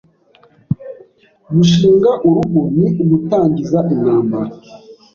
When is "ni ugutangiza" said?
2.77-3.79